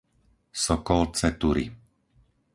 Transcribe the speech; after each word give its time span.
Sokolce-Turi 0.63 1.65